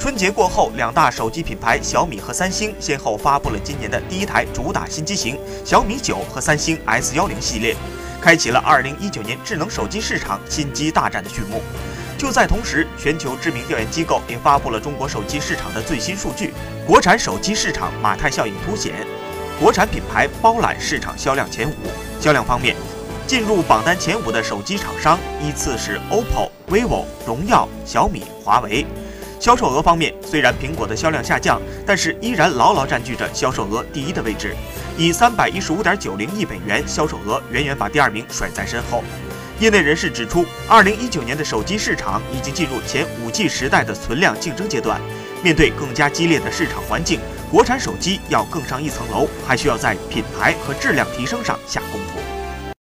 [0.00, 7.76] 春节过后，两大手机品牌小米和三星先后发布了今年的第一台主打新机型小米九和三星 S 幺零系列，
[8.18, 11.60] 开启了二零一九年智能手机市场新机大战的序幕。
[12.16, 16.54] 就在同时，全球知名调研机构也发布了中国手机市场的最新数据，
[16.86, 19.06] 国产手机市场马太效应凸显，
[19.60, 21.74] 国产品牌包揽市场销量前五。
[22.18, 22.74] 销量方面，
[23.26, 28.86] 进入榜单前五的手机厂商依次是 OPPO、vivo、荣耀、小米、华为。
[29.40, 34.54] 销售额方面，虽然苹果的销量下降，但是依然牢牢占据着销售额第一的位置，
[34.98, 39.02] 以三百一十五点九零亿美元销售额，远远把第二名甩在身后。
[39.58, 45.00] 业内人士指出，二零一九年的手机市场已经进入前五 G 时代的存量竞争阶段，
[45.42, 47.18] 面对更加激烈的市场环境，
[47.50, 52.39] 国产手机要更上一层楼，还需要在品牌和质量提升上下功夫。